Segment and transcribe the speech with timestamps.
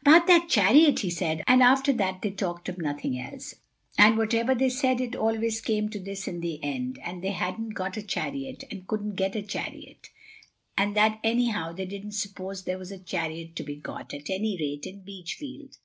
[0.00, 3.56] "About that chariot," he said, and after that they talked of nothing else.
[3.98, 7.74] And whatever they said it always came to this in the end, that they hadn't
[7.74, 10.08] got a chariot, and couldn't get a chariot,
[10.74, 14.56] and that anyhow they didn't suppose there was a chariot to be got, at any
[14.58, 15.76] rate in Beachfield.